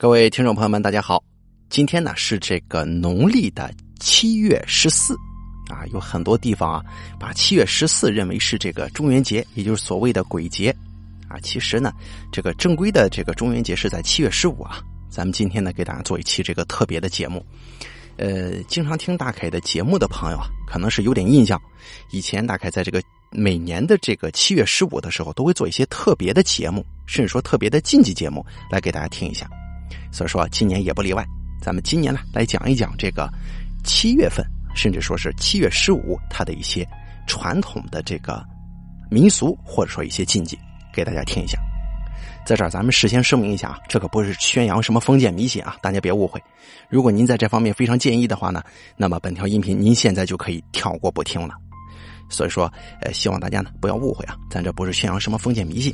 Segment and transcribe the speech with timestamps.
[0.00, 1.20] 各位听众朋友们，大家好！
[1.68, 5.16] 今天呢是这个农历的七月十四
[5.68, 6.84] 啊，有很多地方啊
[7.18, 10.72] 把七月十四认为是这个中元节，也就是所谓的鬼节
[11.26, 11.36] 啊。
[11.42, 11.92] 其实呢，
[12.30, 14.80] 这个正规的这个中元节是在七月十五啊。
[15.10, 17.44] 咱们今天呢给大家做一期这个特别的节目。
[18.18, 21.60] 呃，经常听大凯的节目的朋友啊，可能是有点印象。
[22.12, 23.02] 以前大凯在这个
[23.32, 29.50] 每年的这个七月十五的时候，都会做一些特别的节目，甚至说特别的禁忌节目来给大家听一下。
[30.10, 31.24] 所以说，今年也不例外。
[31.60, 33.28] 咱们今年呢，来讲一讲这个
[33.84, 36.86] 七月份，甚至说是七月十五，它的一些
[37.26, 38.44] 传统的这个
[39.10, 40.58] 民俗，或者说一些禁忌，
[40.92, 41.58] 给大家听一下。
[42.46, 46.42] 在这儿，咱们事先声明一下啊，这可不是宣扬什么封建迷信啊，大家别误会。
[46.88, 48.62] 如果您在这方面非常介意的话呢，
[48.96, 51.54] 那么本条音频您现在就可以跳过不听了。
[52.30, 55.92] 所以说，呃，希望大家呢不要误会啊，咱这不是宣扬什么封建迷信。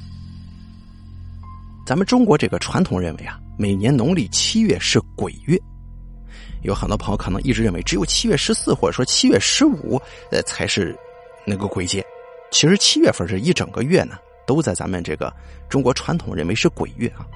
[1.84, 5.60] 咱们中国这个传统认为啊，每年农历七月是鬼月，
[6.62, 10.98] 有很多朋友可能一直认为只有七月十四或者说七月十五呃才是
[11.44, 12.02] 那个鬼节，
[12.50, 15.30] 其实七月份这一整个月呢，都在咱们这个
[15.68, 17.26] 中国传统认为是鬼月啊。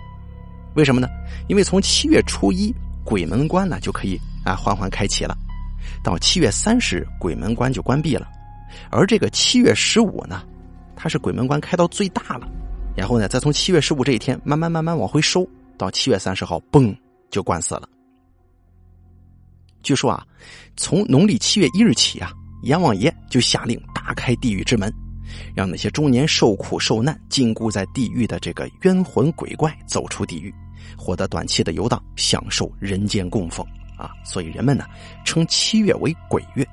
[0.74, 1.08] 为什么呢？
[1.46, 2.74] 因为从七月初一
[3.04, 5.36] 鬼门关呢就可以啊缓缓开启了，
[6.02, 8.26] 到七月三十鬼门关就关闭了，
[8.90, 10.42] 而这个七月十五呢，
[10.96, 12.48] 它是鬼门关开到最大了。
[12.98, 16.92] 然后呢，再从七月十五这一天慢慢慢慢往回收，到七月三十号，嘣
[17.30, 17.88] 就关死了。
[19.84, 20.26] 据说啊，
[20.76, 22.32] 从农历七月一日起啊，
[22.64, 24.92] 阎王爷就下令打开地狱之门，
[25.54, 30.52] 让那些中年受苦受难、禁锢在地狱的这个冤魂鬼怪走出地狱，
[30.96, 33.64] 获得短期的游荡，享受人间供奉
[33.96, 34.10] 啊。
[34.24, 34.84] 所以人们呢，
[35.24, 36.66] 称七月为鬼月。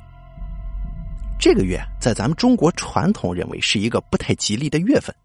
[1.38, 5.16] 这个月在咱们中国传统认为是一个不太吉利的月份。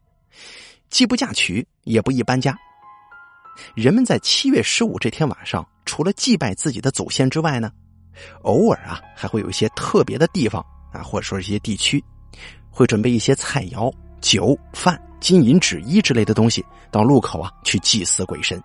[0.90, 2.56] 既不嫁娶，也不宜搬家。
[3.74, 7.70] 人们在七月十五这天晚上，除了祭拜自己的祖先之外呢，
[8.42, 12.02] 偶尔啊，还会有一些特别的地方啊，或者说一些地区，
[12.70, 18.60] 会准备一些菜肴、酒、饭、金银纸衣之类的东西，到路口啊去祭祀鬼神。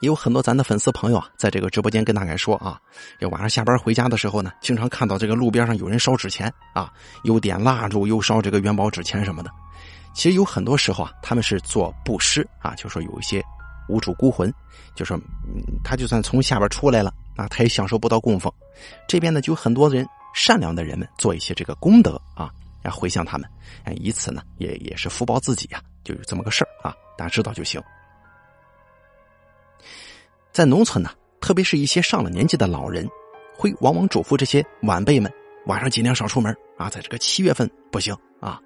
[0.00, 2.78] 也有很多咱的粉丝朋友啊，在这个直播间跟大家说啊，
[3.20, 6.92] 要晚上下班回家的时候呢，经常看到这个路边上有人烧纸钱啊，
[7.22, 9.50] 又点蜡烛，又烧这个元宝纸钱什么的。
[10.14, 13.42] 其实有很多时候啊，他们是做布施啊，就说有一些
[13.88, 14.52] 无主孤魂，
[14.94, 15.18] 就说
[15.82, 18.52] 他就算从下边出来了啊，他也享受不到供奉。
[19.08, 22.50] 这边呢，就有很多人善良的人们做一些这个功德啊，
[22.82, 23.48] 然后回向他们，
[23.84, 27.82] 哎，以此呢，也也是福报自己呀，就有这么个事儿啊，大家知道就行。
[30.52, 33.08] 在农村呢，特别是一些上了年纪的老人，
[33.56, 35.32] 会往往嘱咐这些晚辈们，
[35.66, 38.60] 晚上尽量少出门啊，在这个七月份不行啊。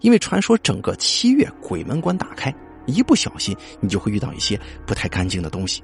[0.00, 2.54] 因为传说整个七月鬼门关打开，
[2.86, 5.82] 一不小心你就会遇到一些不太干净的东西。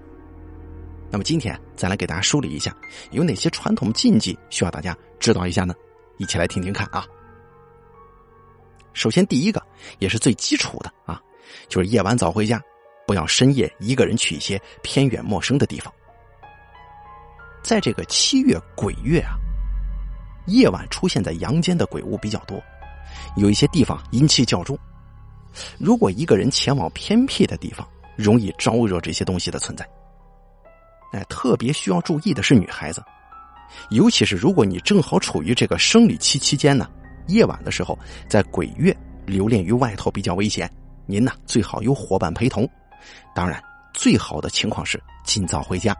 [1.11, 2.77] 那么今天再来给大家梳理一下，
[3.13, 5.75] 有哪些传统禁忌需要大家知道一下呢？
[6.19, 7.07] 一起来听听看啊。
[8.93, 9.63] 首先第一个
[9.99, 11.21] 也是最基础的啊，
[11.69, 12.61] 就是夜晚早回家，
[13.07, 15.93] 不要深夜一个人去一些偏远陌生的地方。
[17.63, 19.37] 在这个七月鬼月啊，
[20.47, 22.61] 夜晚出现在阳间的鬼物比较多。
[23.37, 24.79] 有一些地方阴气较重，
[25.79, 27.87] 如果一个人前往偏僻的地方，
[28.17, 29.87] 容易招惹这些东西的存在。
[31.13, 33.03] 哎，特别需要注意的是女孩子，
[33.91, 36.89] 尤其是如果你正好处于这个生理期期间呢，
[37.29, 40.71] 夜晚的时候在鬼月留恋于外头比较危险，
[41.07, 42.69] 您呢最好有伙伴陪同。
[43.35, 43.63] 当然，
[43.95, 45.97] 最好的情况是尽早回家。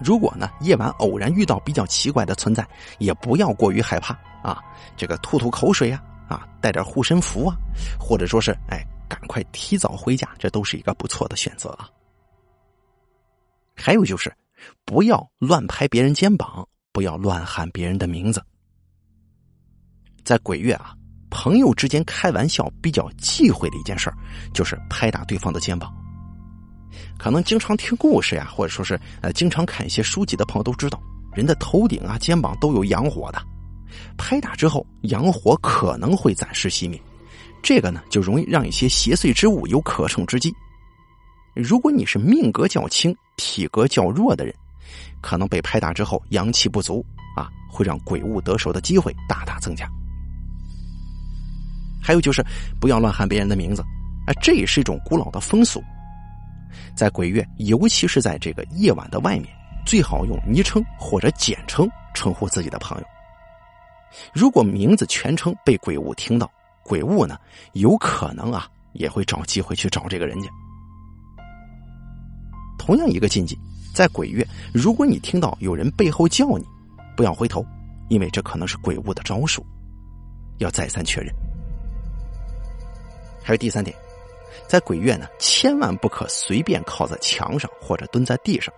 [0.00, 2.66] 如果呢夜晚偶然遇到比较奇怪的存在，
[2.98, 4.62] 也不要过于害怕啊，
[4.96, 7.56] 这个吐吐口水啊，啊带点护身符啊，
[7.98, 11.88] 或者说是哎赶快提早回家，这都是一个不错的选择啊。
[13.74, 14.32] 还有就是，
[14.84, 18.42] 不要乱拍别人肩膀，不要乱喊别人的名字。
[20.24, 20.94] 在鬼月啊，
[21.30, 24.12] 朋友之间开玩笑比较忌讳的一件事
[24.52, 25.94] 就是拍打对方的肩膀。
[27.18, 31.00] 可能经常听故事呀，或者说是呃经常看一些书籍的朋友都知道，
[31.34, 33.42] 人的头顶啊、肩膀都有阳火的，
[34.16, 37.00] 拍打之后阳火可能会暂时熄灭，
[37.62, 40.52] 这个呢就容易让一些邪祟之物有可乘之机。
[41.54, 44.54] 如果你是命格较轻、体格较弱的人，
[45.20, 47.04] 可能被拍打之后阳气不足
[47.36, 49.90] 啊，会让鬼物得手的机会大大增加。
[52.00, 52.44] 还有就是
[52.80, 53.82] 不要乱喊别人的名字，
[54.26, 55.82] 啊，这也是一种古老的风俗。
[56.98, 59.46] 在鬼月，尤其是在这个夜晚的外面，
[59.86, 63.06] 最好用昵称或者简称称呼自己的朋友。
[64.34, 66.50] 如果名字全称被鬼物听到，
[66.82, 67.38] 鬼物呢
[67.74, 70.48] 有可能啊也会找机会去找这个人家。
[72.80, 73.56] 同样一个禁忌，
[73.94, 74.44] 在鬼月，
[74.74, 76.66] 如果你听到有人背后叫你，
[77.16, 77.64] 不要回头，
[78.08, 79.64] 因为这可能是鬼物的招数，
[80.58, 81.32] 要再三确认。
[83.40, 83.96] 还有第三点，
[84.66, 88.72] 在鬼月呢，千万不可随便靠在墙上或者蹲在地上。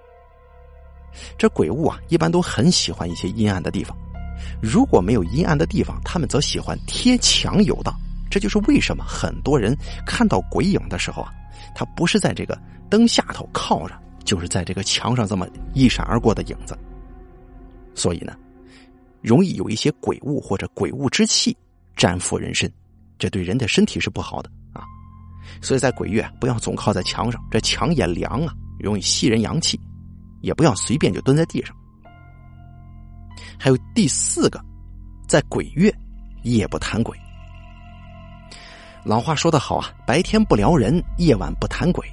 [1.36, 3.96] 这鬼物啊，一般都很喜欢一些阴暗的地方。
[4.62, 7.94] 如果没有阴暗的地方，他们则喜欢贴墙游荡。
[8.30, 9.76] 这就是为什么很多人
[10.06, 11.32] 看到鬼影的时候啊，
[11.74, 12.56] 他不是在这个
[12.88, 13.94] 灯下头靠着，
[14.24, 16.78] 就是在这个墙上这么一闪而过的影子。
[17.92, 18.36] 所以呢，
[19.20, 21.56] 容易有一些鬼物或者鬼物之气
[21.96, 22.72] 沾附人身，
[23.18, 24.50] 这对人的身体是不好的。
[25.60, 29.80] 所以在鬼月不要总靠在墙上，这墙也凉啊，容易吸人阳气。
[30.42, 31.76] 也不要随便就蹲在地上。
[33.58, 34.58] 还有第四个，
[35.28, 35.94] 在鬼月
[36.44, 37.14] 夜不谈鬼。
[39.04, 42.06] 老话说得好啊，白天不撩人，夜晚不谈鬼。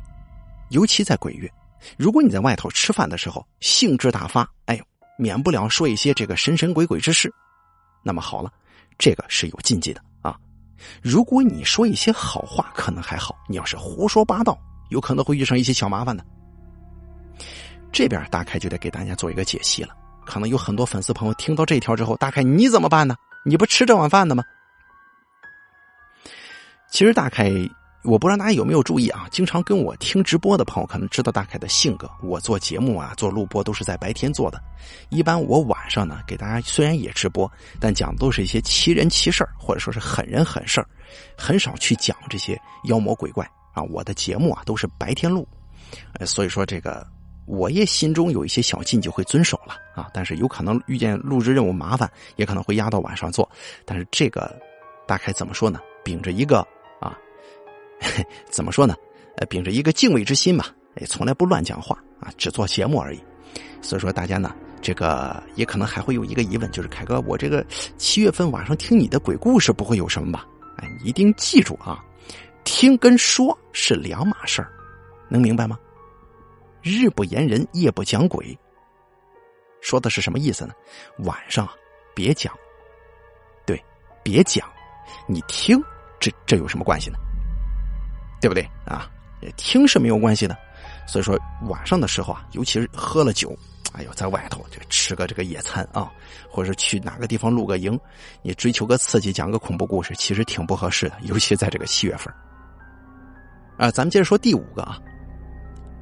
[0.72, 1.50] 尤其在鬼月，
[1.96, 4.84] 如果你在外头吃饭的时候兴致大发，哎呦，
[5.18, 7.34] 免不了说一些这个神神鬼鬼之事。
[8.04, 8.52] 那么好了，
[8.98, 10.02] 这个是有禁忌的。
[11.02, 14.58] 如果你说一些好话，可能还好；你要是胡说八道，
[14.90, 16.26] 有可能会遇上一些小麻烦的。
[17.92, 19.96] 这边大概就得给大家做一个解析了。
[20.26, 23.16] 可能有很多粉丝朋友听到这条之后，大概你怎么办呢？
[23.46, 24.44] 你不吃这碗饭的吗？
[26.90, 27.50] 其实大概
[28.04, 29.28] 我不知道大家有没有注意啊？
[29.32, 32.10] 经常跟我听直播的朋友可能知道大凯的性格。
[32.22, 34.62] 我做节目啊，做录播都是在白天做的。
[35.10, 37.52] 一般我晚上呢，给大家虽然也直播，
[37.82, 40.86] 但讲的都是一些奇人奇事或者说是狠人狠事
[41.38, 43.84] 很少去讲这些妖魔鬼怪啊。
[43.84, 45.46] 我的节目啊都是白天录，
[46.14, 47.06] 呃，所以说这个
[47.46, 50.08] 我也心中有一些小禁忌会遵守了啊。
[50.14, 53.50] 但是有可能遇见录制任务麻烦，也可能会压到晚上做。
[53.86, 54.58] 但是这个
[55.06, 55.82] 大概怎么说呢？
[56.06, 56.66] 秉着一个。
[58.50, 58.96] 怎么说呢？
[59.38, 60.66] 呃，秉着一个敬畏之心嘛，
[60.98, 63.24] 也从来不乱讲话啊，只做节目而已。
[63.82, 67.64] 所以说，大家呢，这个也可能还会有一个疑问，就是凯哥，我这个
[67.98, 70.46] 七月份晚上听你的鬼故事，不会有什么吧？
[70.78, 72.04] 哎，你一定记住啊，
[72.64, 74.72] 听跟说是两码事儿，
[75.30, 75.78] 能明白吗？
[76.82, 78.58] 日不言人，夜不讲鬼，
[79.82, 80.74] 说的是什么意思呢？
[81.20, 81.74] 晚上啊
[82.16, 82.52] 别讲，
[83.66, 83.80] 对，
[84.24, 84.68] 别讲，
[85.28, 85.80] 你听，
[86.20, 87.18] 这这有什么关系呢？
[88.42, 89.10] 对不对啊？
[89.56, 90.58] 听是没有关系的，
[91.08, 93.56] 所以说晚上的时候啊，尤其是喝了酒，
[93.94, 96.12] 哎呦，在外头就吃个这个野餐啊，
[96.50, 97.98] 或者是去哪个地方露个营，
[98.42, 102.34] 你追求个刺激，讲个恐怖故事，其实挺不合适的，尤其在这个七月份。
[103.78, 105.00] 啊，咱们接着说第五个啊，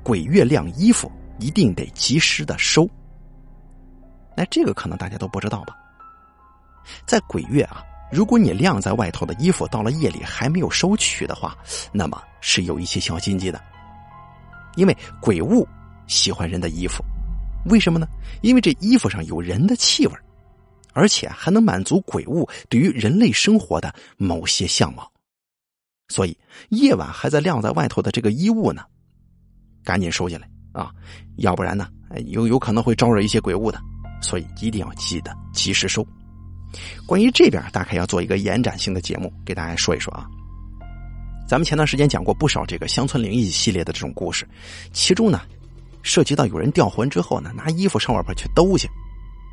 [0.02, 2.90] 鬼月晾衣服一定得及时的收。
[4.36, 5.76] 那这个可能大家都不知道吧？
[7.06, 7.84] 在鬼月啊。
[8.12, 11.58] 如果你晾在外头的衣服到了夜里还没有收取的话，
[11.92, 13.62] 那么是有一些小心机的。
[14.76, 15.68] 因为鬼物
[16.08, 17.04] 喜欢人的衣服，
[17.66, 18.08] 为什么呢？
[18.42, 20.14] 因为这衣服上有人的气味，
[20.94, 25.08] 而且还能满足鬼物对于人类生活的某些向往。
[26.10, 26.38] 所以
[26.70, 28.84] 夜晚还在晾在外头的这个衣物呢，
[29.84, 30.92] 赶紧收进来啊，
[31.38, 31.88] 要不然呢，
[32.28, 33.80] 有有可能会招惹一些鬼物的。
[34.22, 36.06] 所以一定要记得及时收。
[37.06, 40.26] 关于这边，大概要做一个延展性的节目，给大家说一说啊。
[41.48, 44.48] 咱们前段时间讲过不少这个乡村灵异系列的这种故事，
[44.92, 45.42] 其中呢，
[46.02, 48.90] 涉及到有人掉魂之后呢，拿衣服上外边去兜去，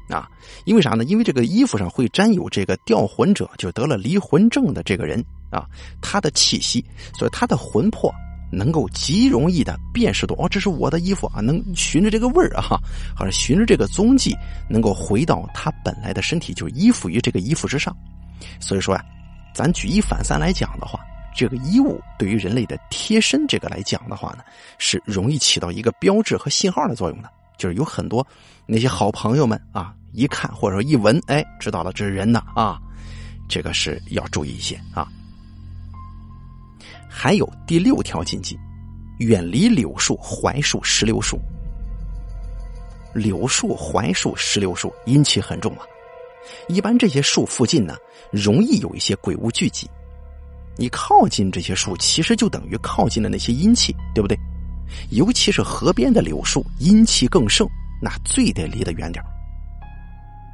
[0.09, 0.27] 啊，
[0.65, 1.05] 因为啥呢？
[1.05, 5.67] 因为这个衣服上会沾有这个掉魂者就得了离魂症的这个人啊，
[6.01, 6.83] 他的气息，
[7.19, 8.11] 所以他的魂魄。
[8.53, 11.41] 能够极容易的辨识到哦，这是我的衣服啊！
[11.41, 12.79] 能循着这个味儿啊，
[13.17, 14.37] 或者循着这个踪迹，
[14.69, 17.97] 能够回到他本来的身体，就依附于这个衣服之上。
[18.61, 19.03] 所以说呀，
[19.55, 21.01] 咱举一反三来讲的话，
[21.35, 24.45] 这个衣物对于人类的贴身这个来讲的话呢，
[24.77, 27.31] 是容易起到一个标志和信号的作用的。
[27.57, 28.27] 就是有很多
[28.67, 32.79] 那些好朋友们啊，一看或者说一闻，哎，知道了这是人的啊，
[33.49, 35.09] 这个是要注意一些啊。
[37.15, 38.59] 还有第六条禁忌：
[39.19, 41.39] 远离柳树、槐树、石榴树。
[43.13, 45.85] 柳树、槐树、石榴树阴气很重啊，
[46.69, 47.95] 一般这些树附近呢，
[48.31, 49.87] 容易有一些鬼物聚集。
[50.79, 54.35] 你靠近这些树，其实就等于靠近了那些阴气，对不对？
[55.11, 57.69] 尤其是河边的柳树，阴气更盛，
[58.01, 59.23] 那最得离得远点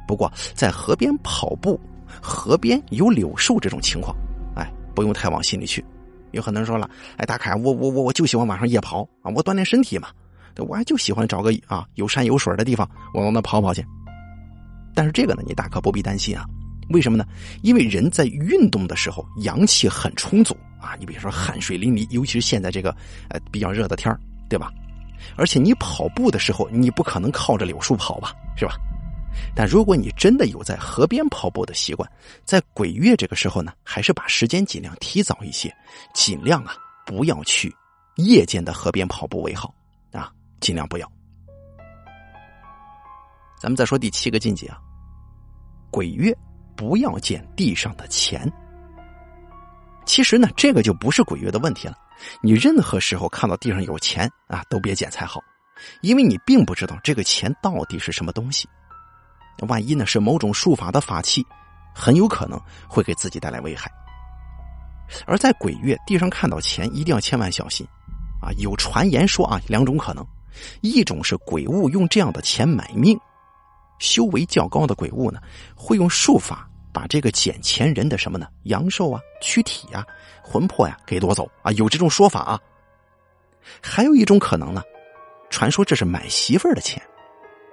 [0.05, 1.79] 不过在河边跑步，
[2.21, 4.13] 河边有柳树这种情况，
[4.57, 5.83] 哎，不用太往心里去。
[6.31, 10.09] 有很多人说了，哎，大凯，我我我我就喜欢晚上夜跑啊，我锻炼身体嘛，
[10.57, 13.85] 我还就喜欢找个啊有山有水的地方，我往那跑跑去。
[14.93, 16.45] 但是这个呢，你大可不必担心啊，
[16.89, 17.25] 为什么呢？
[17.61, 20.95] 因为人在运动的时候，阳气很充足啊。
[20.99, 22.95] 你比如说汗水淋漓，尤其是现在这个
[23.29, 24.13] 呃比较热的天
[24.49, 24.71] 对吧？
[25.35, 28.73] 而且你跑步的时候，你不可能靠着柳树跑吧，是吧？
[29.55, 32.09] 但如果你真的有在河边跑步的习惯，
[32.45, 35.73] 在鬼月这个时候呢，还是把时间尽量提早一些，
[36.13, 36.73] 尽量啊
[37.05, 37.73] 不要去
[38.17, 39.73] 夜间的河边跑步为好
[40.11, 41.11] 啊，尽量不要。
[43.61, 44.77] 咱们再说第七个禁忌啊，
[45.91, 46.35] 鬼月
[46.75, 48.51] 不要捡地上的钱。
[50.05, 51.95] 其实呢，这个就不是鬼月的问题了。
[52.41, 55.41] 你任何时候看到地上有钱啊，都别捡才好，
[56.01, 58.67] 因为你并不知道这个钱到底是什么东西。
[59.67, 61.45] 万一呢是某种术法的法器，
[61.93, 63.91] 很有可能会给自己带来危害。
[65.25, 67.85] 而在鬼月地上看到钱，一定要千万小心
[68.41, 68.51] 啊！
[68.57, 70.23] 有传言说啊，两种可能：
[70.81, 73.19] 一种是鬼物用这样的钱买命，
[73.97, 75.41] 修为较高的鬼物呢，
[75.75, 80.05] 会用术法把这个捡钱人的什么呢阳寿啊、躯体啊、
[80.43, 82.59] 魂魄呀给夺走啊，有这种说法啊。
[83.81, 84.83] 还有一种可能呢，
[85.49, 87.01] 传说这是买媳妇儿的钱。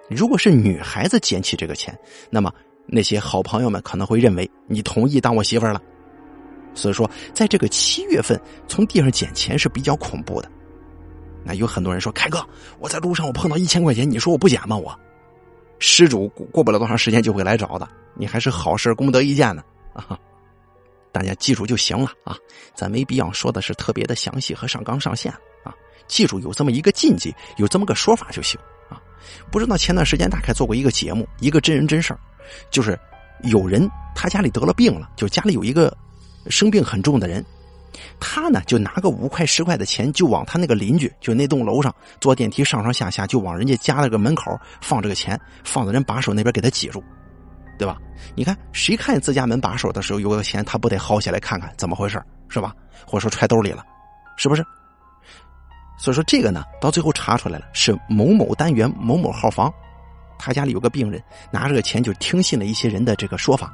[0.09, 1.97] 如果是女孩子捡起这个钱，
[2.31, 2.53] 那么
[2.87, 5.81] 那些好朋友们可能会认为你同意当我媳妇儿了。
[6.75, 10.51] 所以说，在这个七月份从地上捡钱是比较恐怖的。
[11.43, 12.45] 那有很多人说：“凯哥，
[12.79, 14.77] 我在路上我碰到一千块钱，你说我不捡吗？
[14.77, 14.95] 我
[15.79, 19.63] 失主过不了多长时间就会来找的，你还是好事功德一件呢。”
[19.95, 20.19] 啊，
[21.13, 22.37] 大家记住就行了啊，
[22.75, 25.33] 咱没必要说的是特别的详细和上纲上线
[25.65, 25.73] 啊。
[26.07, 28.61] 记住有这么一个禁忌，有这么个说法就行。
[29.51, 32.19] 不知道前段时间大概做过一个节目，一个真人真事儿，
[32.71, 32.99] 就是
[33.45, 35.97] 有人他家里得了病了，就家里有一个
[36.49, 37.45] 生病很重的人，
[38.21, 47.03] 他呢就拿个五块十块的钱，就往他那个邻居，就那栋楼上坐电梯上上下下，就往人家家那个门口放这个钱，放在人把手那边给他挤住，
[47.79, 47.99] 对吧？
[48.35, 52.75] 你看谁看见自家门把手的时候有个钱，他不得薅下来看看怎么回事是吧？
[53.07, 53.85] 或者说揣兜里了，
[54.37, 54.65] 是不是？
[55.99, 59.73] 所以说这个呢，到最后查出来了，是某某单元某某号房，
[60.39, 63.73] 他家里有个病人，拿着个钱就听信了一些人的这个说法，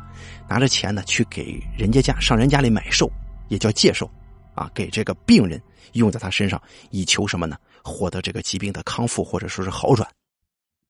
[0.48, 3.10] 拿着钱呢去给人家家上人家里买寿，
[3.48, 4.08] 也叫借寿，
[4.54, 5.60] 啊，给这个病人
[5.94, 7.56] 用在他身上，以求什么呢？
[7.82, 10.08] 获得这个疾病的康复或者说是好转。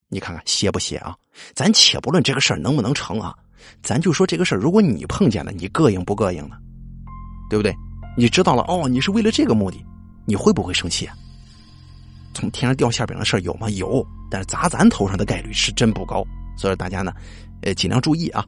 [0.09, 1.17] 你看看邪不邪啊？
[1.55, 3.35] 咱且不论这个事儿能不能成啊，
[3.83, 6.59] 咱就说这个事儿，如果你碰见了，你膈应不膈应呢？
[7.49, 7.75] 对不对？
[8.19, 9.83] 你知道了哦，你是为了这个目的。
[10.25, 11.17] 你会不会生气啊？
[12.35, 13.69] 从天上掉馅饼的事有吗？
[13.71, 16.25] 有，但是砸咱头上的概率是真不高。
[16.57, 17.13] 所以大家呢，
[17.63, 18.45] 呃，尽量注意啊。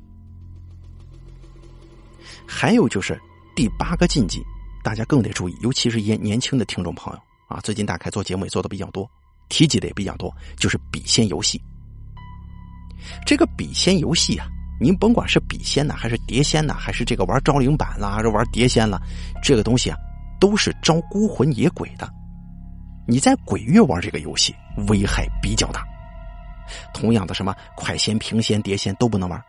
[2.46, 3.18] 还有就是
[3.56, 4.42] 第八个禁忌，
[4.82, 7.60] 大家更得注意，尤其是一些年轻的听众朋友啊。
[7.62, 9.10] 最近大概做节目也做的比较多，
[9.48, 11.60] 提及的也比较多，就是笔仙游戏。
[13.26, 14.46] 这个笔仙游戏啊，
[14.80, 19.00] 您甭管是笔仙呢，还是碟仙呢，还是这个玩招灵板啦，还是玩碟仙了，
[19.42, 19.98] 这个东西啊。
[20.40, 22.12] 都是招孤魂野鬼的，
[23.06, 24.54] 你在鬼月玩这个游戏
[24.88, 25.84] 危害比较大。
[26.92, 29.42] 同样的，什么快仙、平仙、碟仙都不能玩。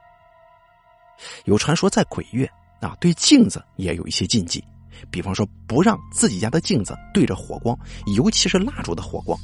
[1.46, 2.50] 有传说在鬼月
[2.82, 4.64] 啊，对镜子也有一些禁忌，
[5.10, 7.78] 比方说不让自己家的镜子对着火光，
[8.16, 9.40] 尤其是蜡烛的火光，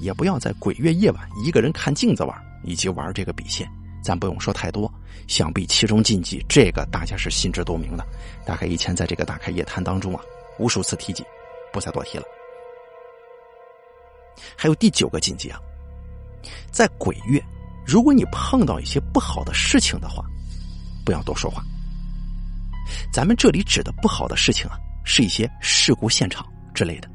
[0.00, 3.68] 也不要在鬼月夜晚一个人看镜子玩，以及玩这个笔仙。
[4.02, 4.92] 咱不用说太多，
[5.28, 8.04] 想必其中禁忌这个大家是心知肚明的。
[8.44, 10.22] 大概以前在这个打开夜谈当中啊。
[10.58, 11.24] 无数次提及，
[11.72, 12.24] 不再多提了。
[14.56, 15.58] 还有第九个禁忌啊，
[16.70, 17.42] 在鬼月，
[17.86, 20.24] 如果你碰到一些不好的事情的话，
[21.04, 21.62] 不要多说话。
[23.12, 27.08] 咱们这里指的不好的事情啊，是一些事故现场之类的，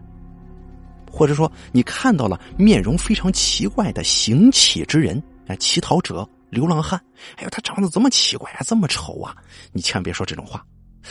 [1.11, 6.99] 或者说你看到了面容非常奇怪的行乞之人啊，乞讨者、流浪汉，
[7.37, 9.35] 哎呦，他长得这么奇怪啊，这么丑啊，
[9.71, 10.63] 你千万别说这种话。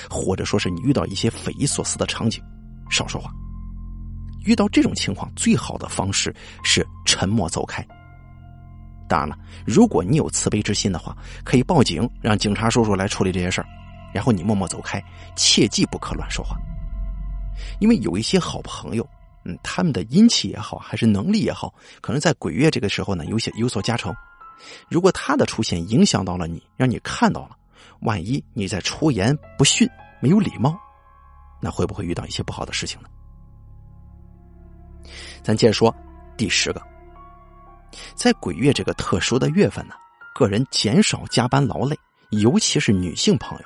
[0.09, 2.43] 或者说是你遇到一些匪夷所思的场景，
[2.89, 3.31] 少说话。
[4.45, 7.87] 遇到这种情况，最好的方式是沉默走开。
[9.09, 13.67] 当然了，如果你有慈悲之心的话，可以报警，让警察叔叔来处理这些事儿，
[14.13, 15.03] 然后你默默走开，
[15.37, 16.57] 切记不可乱说话。
[17.79, 19.07] 因为有一些好朋友，
[19.45, 24.15] 嗯，他们的阴气也好，还是能力也好，可能在鬼月这个时候呢，有些有所加成。
[24.89, 27.57] 如果他的出现影响到了你，让你看到了。
[28.01, 29.89] 万一你在出言不逊、
[30.21, 30.77] 没有礼貌，
[31.61, 33.09] 那会不会遇到一些不好的事情呢？
[35.43, 35.95] 咱接着说
[36.37, 36.83] 第十个，
[38.15, 39.95] 在鬼月这个特殊的月份呢，
[40.35, 41.97] 个人减少加班劳累，
[42.31, 43.65] 尤其是女性朋友。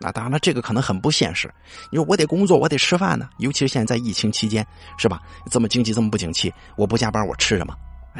[0.00, 1.52] 那当然了，这个可能很不现实。
[1.90, 4.66] 你说我得工作，我得吃饭呢，尤其是现在疫情期间，
[4.98, 5.22] 是吧？
[5.50, 7.74] 这么经济这么不景气，我不加班我吃什么？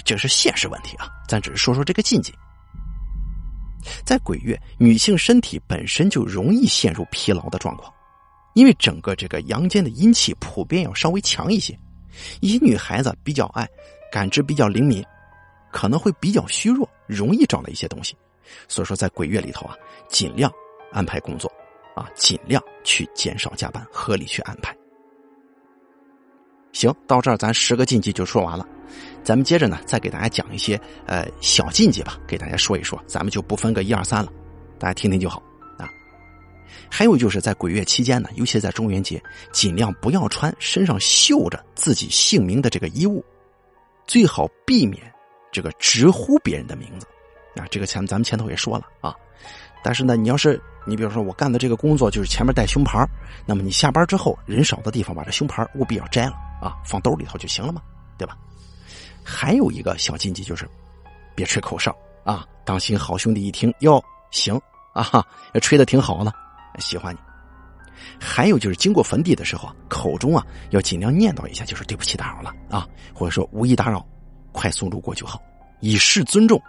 [0.04, 1.09] 这是现实问题啊！
[1.28, 2.35] 咱只是说说这个禁忌。
[4.04, 7.92] 在鬼月，女性身体本身就容易陷入疲劳的状况，
[8.54, 11.78] 因为整个这个阳间的阴气普遍要稍微强一些，
[12.40, 13.68] 一些女孩子比较爱，
[14.11, 15.04] 感知比较灵敏，
[15.73, 18.16] 可能会比较虚弱，容易找到一些东西。
[18.68, 19.75] 所以说，在鬼月里头啊，
[20.09, 20.52] 尽量
[20.92, 21.50] 安排工作，
[21.94, 24.76] 啊，尽量去减少加班，合理去安排。
[26.73, 28.66] 行，到这儿咱十个禁忌就说完了，
[29.23, 34.30] 咱们接着呢，再给大家讲一些呃小禁忌吧，给大家说一说，咱们就不分个一二三了，
[34.78, 35.42] 大家听听就好。
[36.90, 43.25] 还有就是在鬼月期间呢，尤其在中元节，尽量不要穿身上绣着自己姓名的这个衣物，
[44.07, 45.02] 最好避免
[45.52, 47.07] 这个直呼别人的名字。
[47.57, 49.14] 啊，这个前咱们前头也说了啊，
[49.83, 53.07] 但是呢，你要是你比如说我干的这个工作就是前面带胸牌
[53.47, 57.81] 那么你下班之后人少的地方把这胸牌务必要摘了啊，放兜里头就行了嘛，
[58.19, 58.37] 对吧？
[59.23, 60.69] 还有一个小禁忌就是，
[61.35, 64.02] 别吹口哨啊，当心好兄弟一听哟
[64.33, 64.61] 行
[64.93, 65.26] 啊哈，
[65.62, 66.33] 吹的挺好呢，
[66.78, 67.19] 喜欢你。
[68.19, 74.04] 还有就是经过坟地的时候啊，口中啊要尽量念叨一下，就是对不起打扰了啊，或者说无意打扰，
[74.52, 75.40] 快速路过就好，
[75.81, 76.61] 以示尊重。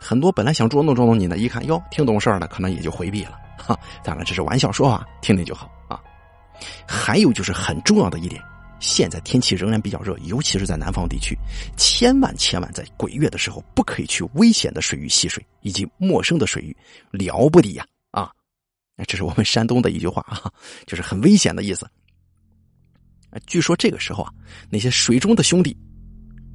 [0.00, 3.32] 很多本来想捉弄捉弄你的，一看哟，听懂事儿的，可能也就回避了。
[3.58, 6.00] 哈，当然这是玩笑说话，听听就好啊。
[6.86, 8.40] 还有就是很重要的一点，
[8.78, 11.36] 现在天气仍然比较热，尤其是在南方地区，
[11.76, 16.76] 千万千万在鬼月的时候不可以去危险的水域戏水，以及陌生的水域，
[17.10, 17.84] 了不得呀！
[19.06, 20.50] 这是我们山东的一句话啊，
[20.86, 21.88] 就是很危险的意思。
[23.46, 24.32] 据说这个时候啊，
[24.70, 25.76] 那些水中的兄弟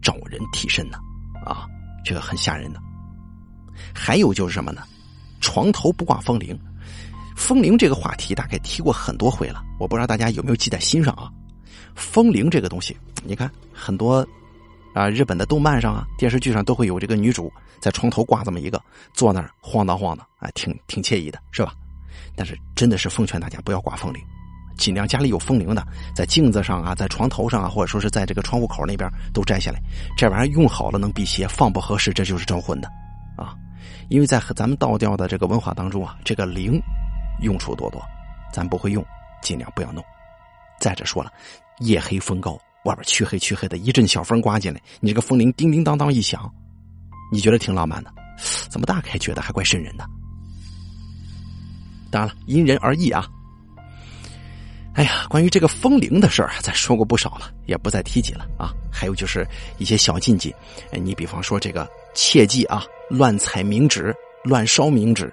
[0.02, 0.98] 找人替身呢，
[1.46, 1.68] 啊，
[2.04, 2.82] 这个很吓人的。
[3.94, 4.84] 还有就是什么呢？
[5.40, 6.58] 床头不挂风铃。
[7.36, 11.32] 风铃这个话题大概提过很多回了，我不知道大家有没有记在心上啊？
[11.96, 14.26] 风铃这个东西，你看很多
[14.94, 18.82] 啊日本的动漫上啊电视剧上都会有这个女主在床头挂这么一个，
[19.14, 21.74] 坐那儿晃荡晃荡，啊，挺挺惬意的，是吧？
[22.36, 24.22] 但是真的是奉劝大家不要挂风铃，
[24.78, 29.80] 尽量家里有风铃的，在镜子上啊，在床头上啊，或者说是在这个窗户口那边都摘下来。
[30.18, 32.88] 这玩意儿用好了能辟邪，放不合适这就是招魂的。
[33.38, 33.56] 啊
[34.10, 36.80] 因为在咱们道教的这个文化当中啊，这个铃
[37.42, 38.02] 用处多多，
[38.54, 39.04] 咱不会用，
[39.42, 40.04] 尽量不要弄。
[40.80, 41.32] 再者说了，
[41.80, 46.52] 夜黑风高，外边黢黑黢黑的，一阵小风刮进来，你这个风铃叮叮当当一响，
[47.32, 48.14] 你觉得挺浪漫的，
[48.70, 50.06] 怎么大概觉得还怪瘆人的？
[52.14, 53.28] 当然了，因人而异啊。
[54.94, 58.72] 哎呀，关于这个风铃的事儿，咱说过不少了，也不再提及了啊。
[58.92, 59.44] 还有就是
[59.80, 60.54] 一些小禁忌，
[60.92, 62.84] 你比方说这个，切记啊。
[63.10, 65.32] 乱踩冥纸，乱烧冥纸，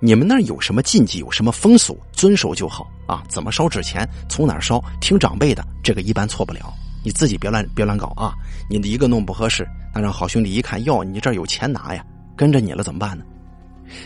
[0.00, 3.22] 你们那儿有什么禁忌，有什么风俗，遵守就好啊！
[3.28, 6.72] 怎么烧纸钱，从哪儿烧，听长辈的，这个一般错不了。
[7.04, 8.34] 你自己别乱别乱搞啊！
[8.68, 12.04] 你的一个弄不合适，那让好兄弟一看，哟，你这有钱拿呀，
[12.36, 13.24] 跟着你了怎么办呢？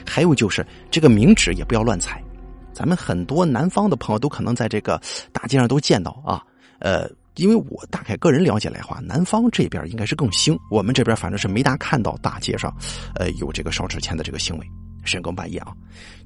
[0.06, 2.22] 还有就是这个冥纸也不要乱踩，
[2.72, 5.00] 咱们很多南方的朋友都可能在这个
[5.32, 6.42] 大街上都见到啊，
[6.78, 7.08] 呃。
[7.38, 12.76] 因为我大概个人了解来话，南方这边应该是更兴，我们这边反正是没大看到大街上，
[13.14, 14.66] 呃，有这个烧纸钱的这个行为。
[15.04, 15.72] 深更半夜啊，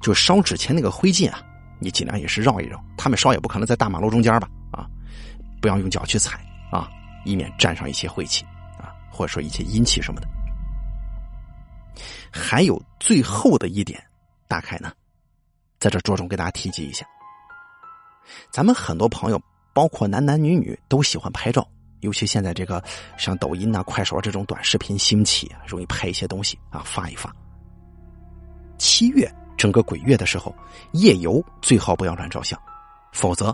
[0.01, 1.39] 就烧纸钱那个灰烬啊，
[1.79, 4.49] 你尽量也是绕一绕，他们烧也不可能在大马路中间吧？
[4.71, 4.87] 啊，
[5.61, 6.39] 不要用脚去踩
[6.71, 6.89] 啊，
[7.25, 8.43] 以免沾上一些晦气
[8.79, 10.27] 啊，或者说一些阴气什么的。
[12.31, 14.03] 还有最后的一点，
[14.47, 14.91] 大概呢，
[15.79, 17.05] 在这着重给大家提及一下，
[18.51, 19.41] 咱们很多朋友。
[19.75, 21.67] 包括男男女女都喜欢拍照，
[22.01, 22.79] 尤其现在这个
[23.17, 27.35] 像抖音呐、快手这种短视频兴起，容易拍一些东西啊发一发。
[28.77, 29.27] 七月
[29.57, 30.55] 整个鬼月的时候，
[30.91, 32.61] 夜游最好不要乱照相，
[33.13, 33.51] 否则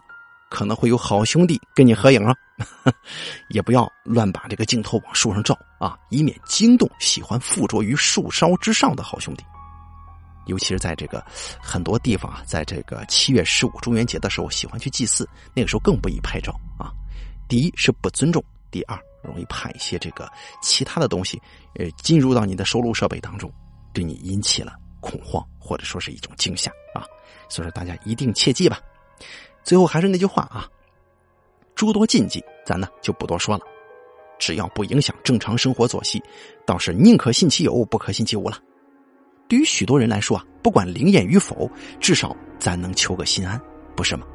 [0.50, 2.36] 可能会有好兄弟跟你合影啊。
[3.48, 9.46] 也不要乱把这个镜头往树上照啊，以免惊动喜欢附着于树梢之上的好兄弟。
[10.46, 11.24] 尤其是在这个
[11.62, 16.92] 很多地方啊，在这个七月十五中元节的时候，喜欢去祭祀，那个时候更不宜拍照啊。
[17.48, 20.30] 第一是不尊重，第二容易怕一些这个
[20.62, 21.42] 其他的东西，
[21.76, 23.50] 呃，进入到你的收录设备当中，
[23.94, 27.06] 对你引起了恐慌或者说是一种惊吓啊。
[27.48, 28.80] 所以说大家一定切记吧。
[29.70, 30.68] 最后还是那句话啊，
[31.76, 33.64] 诸多禁忌咱呢就不多说了，
[34.40, 36.20] 只要不影响正常生活作息，
[36.66, 38.58] 倒是宁可信其有，不可信其无了。
[39.48, 43.62] 对于许多人来说啊，不管灵验与否，至少咱能求个心安，
[43.96, 44.26] 不是吗？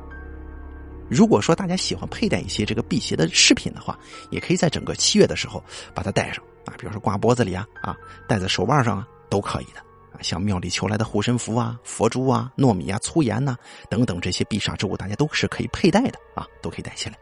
[1.11, 3.99] 如果说大家喜欢佩戴一些这个辟邪的饰品的话，
[4.31, 5.61] 也可以在整个七月的时候
[5.92, 7.97] 把它戴上啊，比如说挂脖子里啊，啊，
[8.29, 9.83] 戴在手腕上啊，都可以的
[10.20, 13.57] 像庙里求来的护身符啊、佛珠啊、糯米啊、粗盐呐
[13.88, 17.16] 等等这些必杀之物，大家都是可以佩戴的啊，都可以带起来。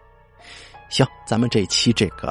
[0.88, 2.30] 行，咱们这一期这个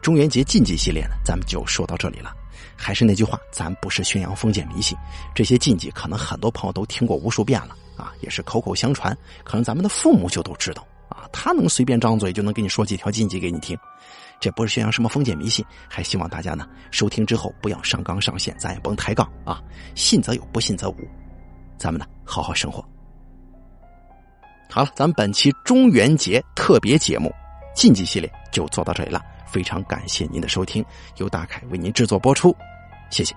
[0.00, 2.34] 中元节禁忌系列呢，咱们就说到这里了。
[2.76, 4.96] 还是那句话，咱不是宣扬封建迷信，
[5.34, 13.78] 这些禁忌可能很多朋友都听过无数遍了啊，也是口口相传，可能咱们的父母就都知道啊，他能随便张嘴就能给你说几条禁忌给你听，
[14.40, 19.62] 这不是宣扬什么封建迷信，还希望大家呢收听之后不要上纲上线，咱也甭抬杠啊，
[19.94, 20.96] 信则有，不信则无，
[21.76, 22.84] 咱们呢好好生活。
[24.70, 27.30] 好了，咱们本期中元节特别节目
[27.74, 30.84] 禁忌系列就做到这里了，非常感谢您的收听，
[31.18, 32.56] 由大凯为您制作播出，
[33.10, 33.34] 谢谢。